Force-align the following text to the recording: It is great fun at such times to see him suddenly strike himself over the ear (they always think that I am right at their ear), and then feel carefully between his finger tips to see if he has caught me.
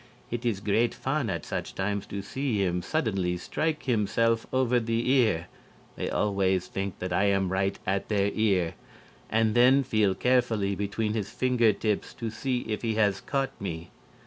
It 0.31 0.47
is 0.47 0.61
great 0.61 0.95
fun 0.95 1.29
at 1.29 1.45
such 1.45 1.75
times 1.75 2.07
to 2.07 2.23
see 2.23 2.57
him 2.57 2.81
suddenly 2.81 3.37
strike 3.37 3.83
himself 3.83 4.47
over 4.51 4.79
the 4.79 5.07
ear 5.11 5.45
(they 5.95 6.09
always 6.09 6.65
think 6.65 6.97
that 6.97 7.13
I 7.13 7.25
am 7.25 7.51
right 7.51 7.77
at 7.85 8.09
their 8.09 8.31
ear), 8.33 8.73
and 9.29 9.53
then 9.53 9.83
feel 9.83 10.15
carefully 10.15 10.73
between 10.73 11.13
his 11.13 11.29
finger 11.29 11.71
tips 11.71 12.15
to 12.15 12.31
see 12.31 12.61
if 12.61 12.81
he 12.81 12.95
has 12.95 13.21
caught 13.21 13.51
me. 13.61 13.91